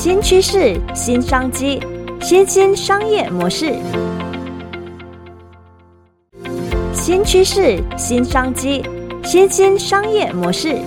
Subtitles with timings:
[0.00, 1.82] 新趋势、新商机、
[2.20, 3.74] 新兴商业模式。
[6.92, 8.80] 新趋势、新商机、
[9.24, 10.78] 新兴商业模式。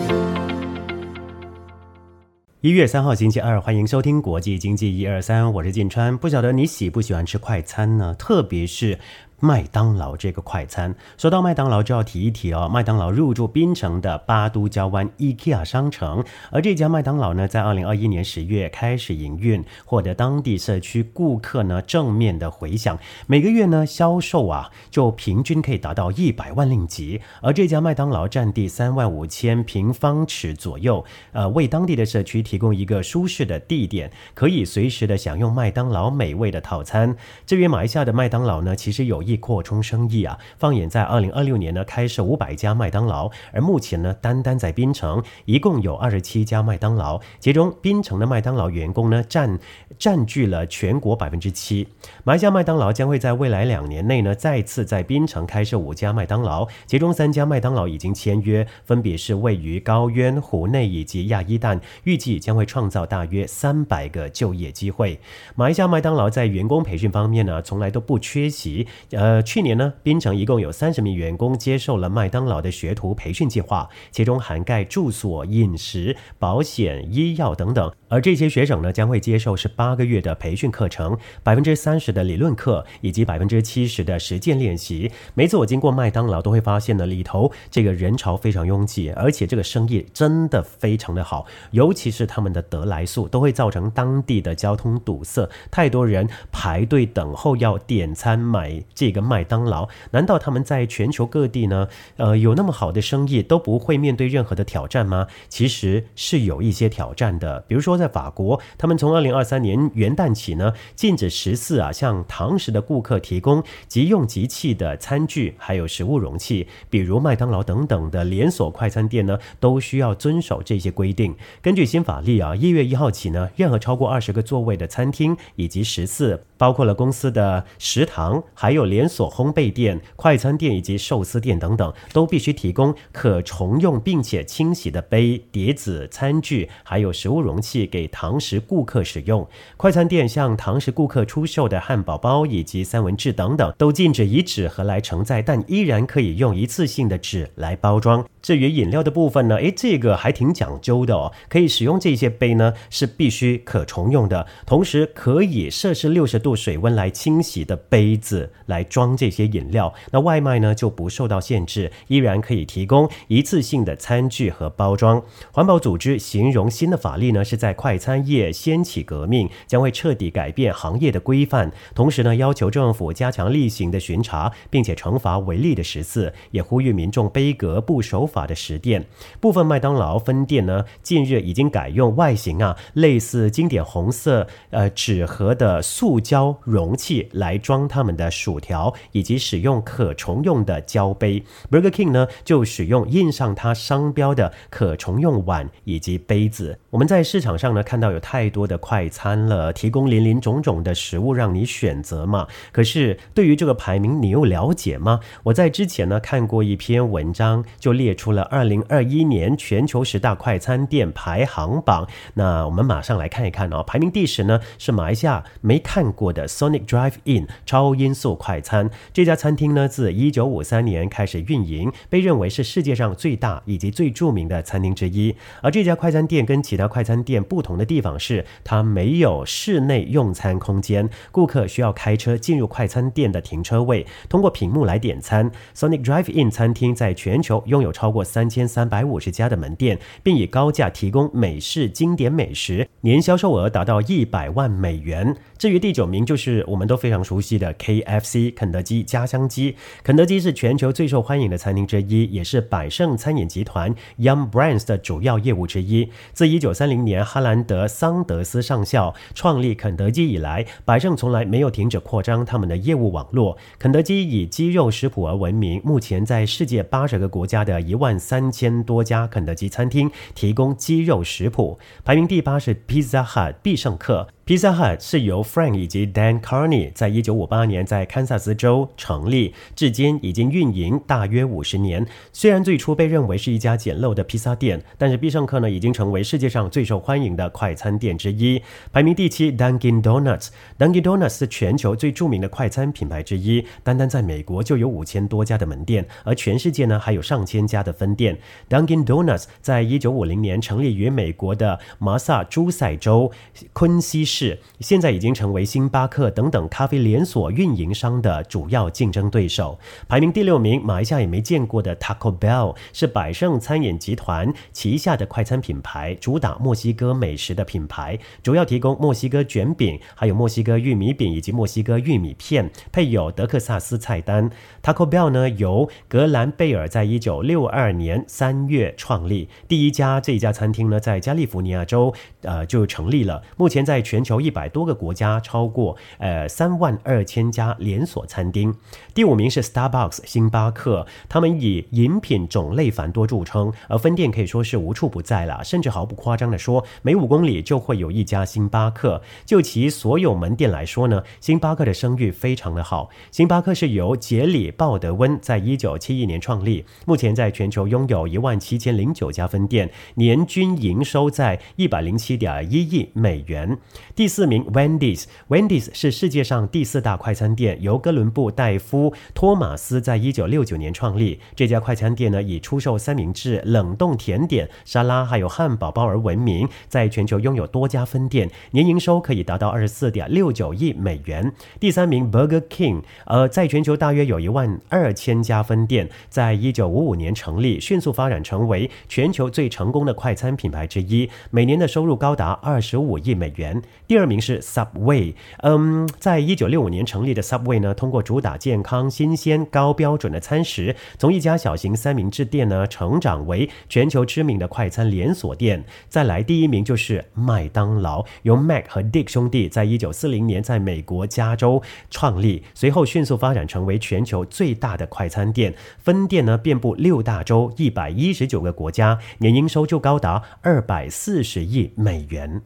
[2.61, 6.17] 一月三号星期二，欢迎收听国际经济一二三，我是晋川。
[6.17, 8.15] 不晓得你喜不喜欢吃快餐呢？
[8.17, 8.97] 特别是。
[9.43, 12.69] 麦当劳这个快餐，说到麦当劳就要提一提哦。
[12.71, 22.95] 麦当劳入驻槟城的巴都郊湾 IKEA 商城，而这家麦当劳呢，在二零二一年十月开始营运，获得当地社区顾客呢正面的回响。
[23.25, 27.19] 每个月呢销售啊，就平均可以达到一百万令吉。
[27.41, 37.17] 而这家麦当劳占地三万五千平方尺左右，呃，为当地的社区提供一个舒适的地点，可以随时的享用麦当劳美味的套餐。
[37.47, 39.30] 至于马来西亚的麦当劳呢，其实有一。
[39.37, 40.37] 扩充生意啊！
[40.57, 49.59] 放眼在二零二六年呢，开设五百家麦当劳，而目前呢，单单在槟城一共有二十七家麦当劳，其中槟城的麦当劳员工呢占
[49.97, 51.87] 占据了全国百分之七。
[52.23, 65.19] 马来西亚麦当劳将会在未来两年内呢，再次在槟城开设五家麦当劳，其中三家麦当劳已经签约，分别是位于高渊、湖内以及亚伊旦，预计将会创造大约三百个就业机会。
[65.55, 68.87] 马来西亚麦当劳在员工培训方面呢，从来都不缺席，
[69.21, 77.93] 呃，去年呢，槟城一共有三十名员工接受了麦当劳的学徒培训计划，其中涵盖住所、饮食、保险、医药等等。
[78.07, 85.11] 而这些学生呢，将会接受是八个月的培训课程，百分之三十的理论课以及百分之七十的实践练习。
[85.35, 99.10] 每次我经过麦当劳，都会发现呢，里头这个人潮非常拥挤，而且这个生意真的非常的好，尤其是他们的得来速，都会造成当地的交通堵塞，太多人排队等候要点餐买这。
[99.11, 101.87] 一个麦当劳，难道他们在全球各地呢？
[102.15, 105.27] 呃，有那么好的生意都不会面对任何的挑战吗？
[105.49, 107.65] 其实是有一些挑战的。
[107.67, 116.67] 比如说在法国，他们从二零二三年元旦起呢，禁止食肆啊向堂食的顾客提供即用即弃的餐具，还有食物容器。
[116.89, 121.35] 比如麦当劳等等的连锁快餐店呢，都需要遵守这些规定。
[121.61, 139.47] 根据新法律啊，一月一号起呢，任何超过二十个座位的餐厅以及食肆，包括了公司的食堂，还有连锁烘焙店、快餐店以及寿司店等等，都必须提供可重用并且清洗的杯、碟子、餐具，还有食物容器给堂食顾客使用。
[139.75, 148.23] 快餐店向堂食顾客出售的汉堡包以及三文治等等，都禁止以纸盒来承载，但依然可以用一次性的纸来包装。
[148.41, 149.57] 至于饮料的部分呢？
[149.57, 151.31] 诶，这个还挺讲究的哦。
[151.47, 159.93] 可以使用这些杯呢，是必须可重用的，同时可以摄氏六十度水温来清洗的杯子来装这些饮料。
[160.11, 165.21] 那外卖呢就不受到限制，依然可以提供一次性的餐具和包装。
[165.51, 171.71] 环保组织形容新的法律呢是在快餐业掀起革命，将会彻底改变行业的规范。
[171.93, 178.30] 同时呢，要求政府加强例行的巡查，并且惩罚违例的食肆，也呼吁民众杯格不守。
[178.31, 179.05] 法的实店，
[179.39, 191.43] 部分麦当劳分店呢，近日已经改用外形啊类似经典红色呃纸盒的塑胶容器来装他们的薯条，以及使用可重用的胶杯。
[191.69, 196.79] Burger King 呢就使用印上它商标的可重用碗以及杯子。
[196.91, 202.47] 我们在市场上呢看到有太多的快餐了，提供林林种种的食物让你选择嘛。
[202.71, 205.19] 可是对于这个排名，你又了解吗？
[205.43, 208.11] 我在之前呢看过一篇文章，就列。
[208.21, 213.81] 出了二零二一年全球十大快餐店排行榜，那我们马上来看一看哦。
[213.81, 218.91] 排名第十呢是马来西亚没看过的 Sonic Drive In 超音速快餐。
[219.13, 225.33] 这家餐厅呢自一九五三年开始运营，被认为是世界上最大以及最著名的餐厅之一。
[225.61, 235.51] 而这家快餐店跟其他快餐店不同的地方是，它没有室内用餐空间，顾客需要开车进入快餐店的停车位，通过屏幕来点餐。
[235.75, 245.35] Sonic Drive In 餐厅在全球拥有超过三千三百五十家的门店，并以高价提供美式经典美食，年销售额达到一百万美元。
[245.57, 249.75] 至于第九名，就是我们都非常熟悉的 KFC 肯德基家乡鸡。
[250.03, 256.09] 肯德基是全球最受欢迎的餐厅之一，也是百胜餐饮集团 Young Brands 的主要业务之一。
[256.33, 263.57] 自一九三零年哈兰德桑德斯上校创立肯德基以来，百胜从来没有停止扩张他们的业务网络。
[263.79, 274.27] 肯德基以鸡肉食谱而闻名，目前在世界八十个国家的一万三千多家肯德基餐厅提供鸡肉食谱，排名第八是 Pizza Hut 必胜客。
[274.51, 282.05] Pizza Hut 是由 Frank 以及 Dan Carney 在一九五八年在堪萨斯州成立，至今已经运营大约五十年。
[282.33, 288.61] 虽然最初被认为是一家简陋的披萨店，但是必胜客呢已经成为世界上最受欢迎的快餐店之一，
[288.91, 289.53] 排名第七。
[289.53, 298.37] Dunkin' Donuts，Dunkin' Donuts 是全球最著名的快餐品牌之一，单单在美国就有五千多家的门店，而全世界呢还有上千家的分店。
[298.69, 303.31] Dunkin' Donuts 在一九五零年成立于美国的马萨诸塞州
[303.71, 304.40] 昆西市。
[304.79, 309.77] 现在已经成为星巴克等等咖啡连锁运营商的主要竞争对手。
[310.07, 324.49] 排名第六名，马来西亚也没见过的 Taco Bell 是百胜餐饮集团旗下的快餐品牌，主打墨西哥美食的品牌，主要提供墨西哥卷饼、还有墨西哥玉米饼以及墨西哥玉米片，配有德克萨斯菜单。
[324.81, 334.39] Taco Bell 呢，由格兰贝尔在一九六二年三月创立，第一家这一家餐厅呢，在加利福尼亚州呃就成立了，目前在全全球。
[334.41, 338.73] 一百多个国家，超过呃三万二千家连锁餐厅。
[339.13, 345.63] 第五名是 Starbucks 星巴克，他们以饮品种类繁多著称，而分店可以说是无处不在了。
[345.63, 349.21] 甚至毫不夸张的说，每五公里就会有一家星巴克。
[349.45, 353.09] 就其所有门店来说呢，星巴克的声誉非常的好。
[353.31, 363.77] 星巴克是由杰里鲍德温在一九七一年创立，目前在全球拥有一万七千零九家分店，年均营收在一百零七点一亿美元。
[364.13, 371.39] 第四名 Wendy's，Wendy's 是世界上第四大快餐店，由哥伦布戴夫托马斯在一九六九年创立。
[371.55, 381.51] 这家快餐店呢，以出售三明治、冷冻甜点、沙拉还有汉堡包而闻名，在全球拥有多家分店，年营收可以达到二十四点六九亿美元。
[381.79, 393.81] 第三名 Burger King，呃，在全球大约有一万二千家分店，在一九五五年成立，迅速发展成为全球最成功的快餐品牌之一，每年的收入高达二十五亿美元。
[394.11, 405.85] 第二名是 Subway，嗯，在一九六五年成立的 Subway 呢，通过主打健康、新鲜、高标准的餐食，从一家小型三明治店呢，成长为全球知名的快餐连锁店。
[406.09, 422.61] 再来第一名就是麦当劳，由 Mac 和 Dick 兄弟在一九四零年在美国加州创立，随后迅速发展成为全球最大的快餐店，分店呢遍布六大洲、一百一十九个国家，年营收就高达二百四十亿美元。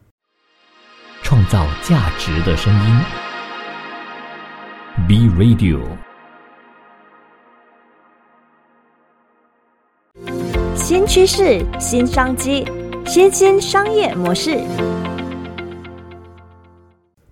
[1.28, 3.00] 创造价值的声音
[5.08, 5.82] ，B Radio。
[10.76, 12.64] 新趋势、新商机、
[13.04, 14.60] 新兴商业模式。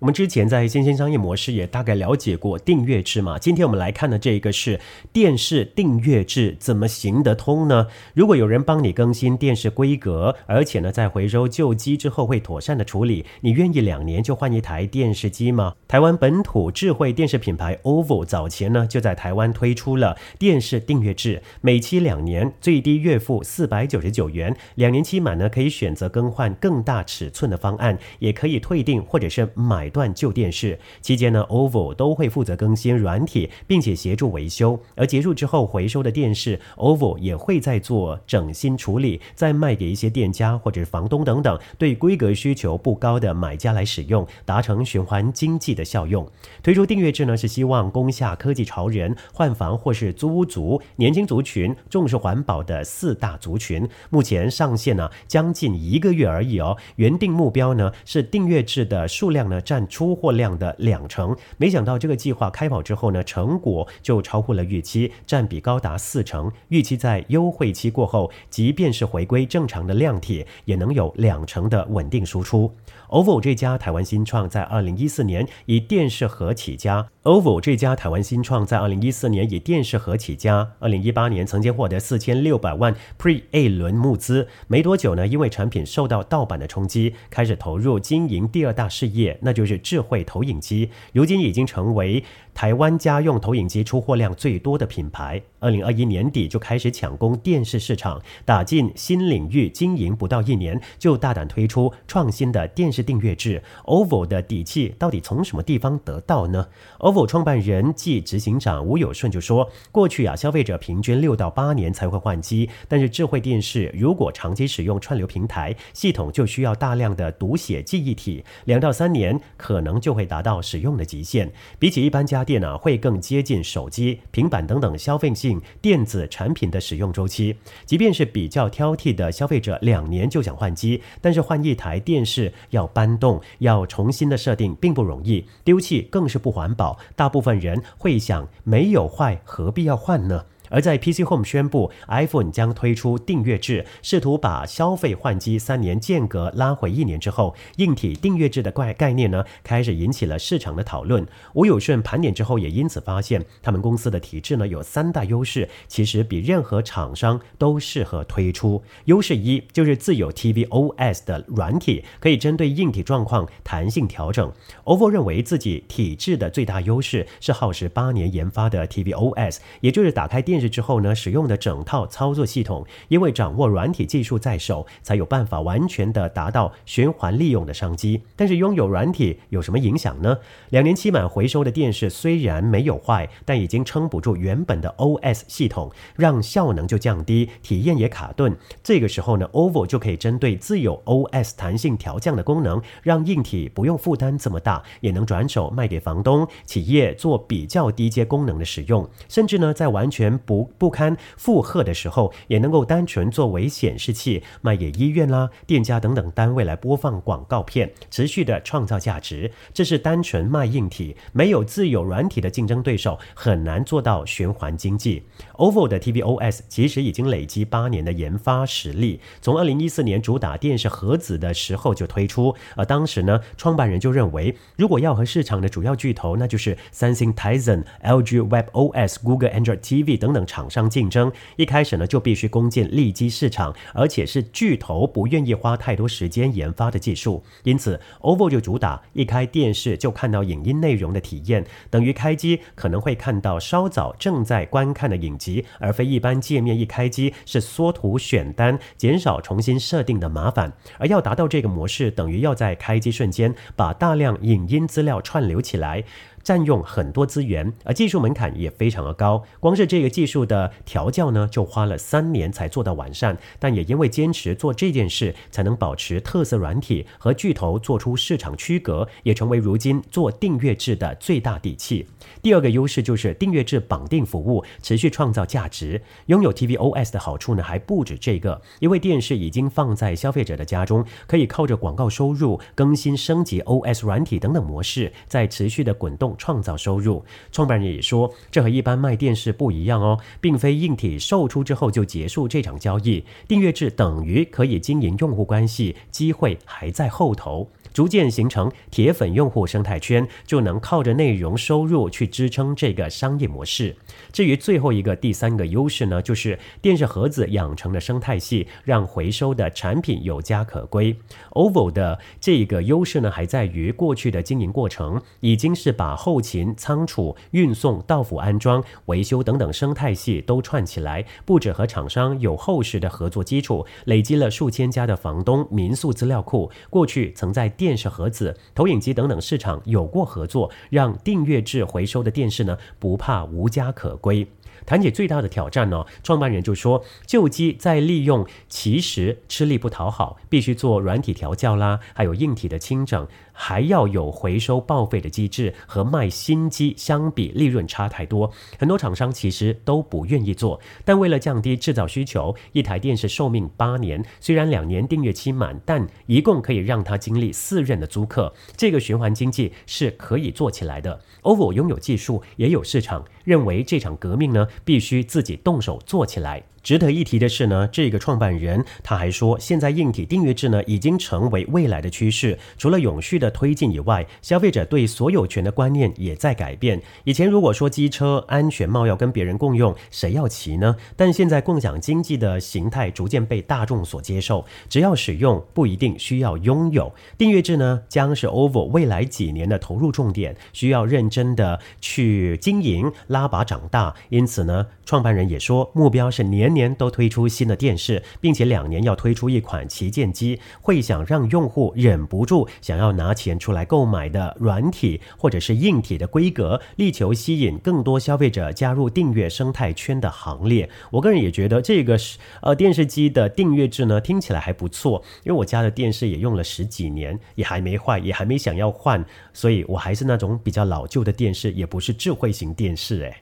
[0.05, 3.39] 我们之前在新兴商业模式也大概了解过订阅制嘛？
[3.39, 4.79] 今天我们来看的这个是
[5.11, 7.87] 电视订阅制怎么行得通呢？
[8.13, 15.73] 如果有人帮你更新电视规格，而且呢在回收旧机之后会妥善的处理，你愿意两年就换一台电视机吗？
[15.87, 29.91] 台湾本土智慧电视品牌 OVO 早前呢就在台湾推出了电视订阅制，每期两年，最低月付四百九十九元，两年期满呢可以选择更换更大尺寸的方案，也可以退订或者是买。
[29.95, 34.77] 断旧电视期间呢，OVO 都会负责更新软体，并且协助维修。
[34.93, 46.29] 而结束之后回收的电视，OVO 也会再做整新处理，再卖给一些店家或者是房东等等对规格需求不高的买家来使用，达成循环经济的效用。
[46.61, 53.87] 推出订阅制呢，是希望攻下科技潮人、换房或是租屋族、年轻族群、重视环保的四大族群。
[54.09, 56.75] 目前上线呢，将近一个月而已哦。
[56.97, 59.84] 原定目标呢，是订阅制的数量呢占。
[59.87, 66.51] 出货量的两成，没想到这个计划开跑之后呢，成果就超乎了预期，占比高达四成。
[66.69, 72.71] 预期在优惠期过后，即便是回归正常的量体，也能有两成的稳定输出。
[73.09, 77.07] OVO 这家台湾新创在二零一四年以电视盒起家。
[77.23, 84.47] OVO 这家台湾新创在二零一四年以电视盒起家，二零一八年曾经获得四千六百万 Pre A 轮募资。
[84.67, 90.89] 没多久呢，因为产品受到盗版的冲击，开始投入经营第二大事业，那就是智慧投影机。
[91.13, 92.23] 如今已经成为
[92.55, 95.39] 台湾家用投影机出货量最多的品牌。
[95.59, 99.67] 二零二一年底就开始抢攻电视市场，打进新领域。
[99.67, 103.61] 经营不到一年，就大胆推出创新的电视订阅制。
[103.83, 106.67] OVO 的底气到底从什么地方得到呢
[106.99, 121.51] ？OVO 创办人暨执行长吴有顺就说：“过去啊，消费者平均六到八年才会换机，但是智慧电视如果长期使用串流平台，系统就需要大量的读写记忆体，两到三年可能就会达到使用的极限。
[121.77, 127.55] 比起一般家电脑会更接近手机、平板等等消费性电子产品的使用周期。
[127.85, 136.97] 即便是比较挑剔的消费者，两年就想换机，但是换一台电视要搬动、要重新的设定，并不容易，丢弃更是不环保。
[137.15, 140.45] 大部分人会想，没有坏，何必要换呢？
[140.75, 151.25] 而在 PC Home 宣布 iPhone 将推出订阅制，试图把消费换机三年间隔拉回一年之后，硬体订阅制的概概念呢，开始引起了市场的讨论。
[151.53, 158.83] 吴有顺盘点之后，也因此发现，他们公司的体制呢有三大优势，其实比任何厂商都适合推出。
[159.05, 164.51] 优势一就是自有 tvOS 的软体，可以针对硬体状况弹性调整。
[164.83, 170.59] OVO 认为自己体制的最大优势是耗时八年研发的 tvOS，也就是打开电。
[170.59, 178.21] 视之后呢，使用的整套操作系统，因为掌握软体技术在手，才有办法完全的达到循环利用的商机。
[178.35, 180.37] 但是拥有软体有什么影响呢？
[180.69, 188.55] 两年期满回收的电视虽然没有坏，但已经撑不住原本的 OS 系统，让效能就降低，体验也卡顿。
[188.83, 209.51] 这个时候呢，OVO 就可以针对自有 OS 弹性调降的功能，让硬体不用负担这么大，也能转手卖给房东企业做比较低阶功能的使用，甚至呢，在完全不不堪负荷的时候，也能够单纯作为显示器卖给医院啦、店家等等单位来播放广告片，持续的创造价值。
[209.73, 215.23] 这是单纯卖硬体，没有自有软体的竞争对手，很难做到循环经济。
[215.53, 230.34] OVO 的 tvOS 其实已经累积八年的研发实力，从二零一四年主打电视盒子的时候就推出，而当时呢，创办人就认为，如果要和市场的主要巨头，那就是三星 Tizen、LG WebOS、Google Android TV 等。
[230.35, 237.41] 等厂商竞争，一开始呢就必须攻进利基市场，而且是巨头不愿意花太多时间研发的技术。
[237.63, 250.73] 因此，OVO 就主打一开电视就看到影音内容的体验，等于开机可能会看到稍早正在观看的影集，而非一般界面一开机是缩图选单，减少重新设定的麻烦。
[250.99, 256.03] 而要达到这个模式，等于要在开机瞬间把大量影音资料串流起来。
[256.45, 259.43] 占用很多资源，而技术门槛也非常的高。
[259.59, 263.35] 光是这个技术的调教呢，就花了三年才做到完善。
[263.57, 272.05] 但也因为坚持做这件事，才能保持特色软体和巨头做出市场区隔，也成为如今做订阅制的最大底气。
[272.43, 275.99] 第二个优势就是订阅制绑定服务，持续创造价值。
[276.27, 286.34] 拥有 tvOS 的好处呢，还不止这个，因为电视已经放在消费者的家中，可以靠着广告收入、更新升级 OS 软体等等模式，在持续的滚动。
[286.37, 297.69] 创造收入，创办人也说，这和一般卖电视不一样哦，并非硬体售出之后就结束这场交易，订阅制等于可以经营用户关系，机会还在后头。
[297.93, 303.95] 逐渐形成铁粉用户生态圈，就能靠着内容收入去支撑这个商业模式。
[304.33, 311.15] 至于最后一个、第三个优势呢，就是电视盒子养成的生态系，让回收的产品有家可归。
[311.51, 326.71] OVO 的这个优势呢，还在于过去的经营过程已经是把后勤、仓储、运送、到府安装、维修等等生态系都串起来，不止和厂商有厚实的合作基础，累积了数千家的房东民宿资料库。
[326.89, 334.47] 过去曾在电视盒子、投影机等等市场有过合作，让订阅制回收的电视呢不怕无家可归。
[334.85, 343.25] 谈起最大的挑战呢，创办人就说，旧机再利用其实吃力不讨好，必须做软体调教啦，还有硬体的清整，
[343.55, 348.51] 还要有回收报废的机制，和卖新机相比，利润差太多。
[348.77, 361.19] 很多厂商其实都不愿意做，但为了降低制造需求，一台电视寿命八年，虽然两年订阅期满，但一共可以让它经历四任的租客，这个循环经济是可以做起来的。
[361.41, 364.67] OVO 拥有技术，也有市场，认为这场革命呢。
[364.83, 366.61] 必须自己动手做起来。
[366.85, 372.55] 值得一提的是呢，这个创办人他还说，现在硬体订阅制呢已经成为未来的趋势。
[372.77, 377.01] 除了永续的推进以外，消费者对所有权的观念也在改变。
[377.23, 380.95] 以前如果说机车安全帽要跟别人共用，谁要骑呢？
[381.15, 387.11] 但现在共享经济的形态逐渐被大众所接受，只要使用不一定需要拥有。
[387.35, 394.13] 订阅制呢将是 OVO 未来几年的投入重点，需要认真的去经营，拉拔长大。
[394.29, 396.74] 因此呢，创办人也说，目标是年。
[396.75, 410.87] 年都推出新的电视，并且两年要推出一款旗舰机，会想让用户忍不住想要拿钱出来购买的软体或者是硬体的规格，力求吸引更多消费者加入订阅生态圈的行列。
[411.09, 423.35] 我个人也觉得这个是呃电视机的订阅制呢，听起来还不错，因为我家的电视也用了十几年，也还没坏，也还没想要换，所以我还是那种比较老旧的电视，也不是智慧型电视，诶。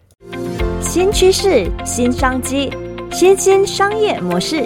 [0.79, 2.69] 新趋势、新商机、
[3.13, 4.63] 新兴商业模式。